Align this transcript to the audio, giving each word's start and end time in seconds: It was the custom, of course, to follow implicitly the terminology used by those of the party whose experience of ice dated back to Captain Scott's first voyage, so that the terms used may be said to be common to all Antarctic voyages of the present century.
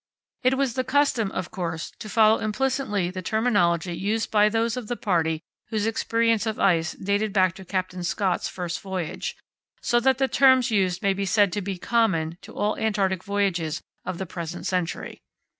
It 0.41 0.57
was 0.57 0.73
the 0.73 0.83
custom, 0.83 1.31
of 1.31 1.51
course, 1.51 1.91
to 1.99 2.09
follow 2.09 2.39
implicitly 2.39 3.11
the 3.11 3.21
terminology 3.21 3.93
used 3.95 4.31
by 4.31 4.49
those 4.49 4.75
of 4.75 4.87
the 4.87 4.95
party 4.95 5.43
whose 5.67 5.85
experience 5.85 6.47
of 6.47 6.59
ice 6.59 6.93
dated 6.93 7.31
back 7.33 7.53
to 7.57 7.65
Captain 7.65 8.03
Scott's 8.03 8.47
first 8.47 8.81
voyage, 8.81 9.35
so 9.79 9.99
that 9.99 10.17
the 10.17 10.27
terms 10.27 10.71
used 10.71 11.03
may 11.03 11.13
be 11.13 11.27
said 11.27 11.53
to 11.53 11.61
be 11.61 11.77
common 11.77 12.39
to 12.41 12.55
all 12.55 12.75
Antarctic 12.79 13.23
voyages 13.23 13.83
of 14.03 14.17
the 14.17 14.25
present 14.25 14.65
century. 14.65 15.21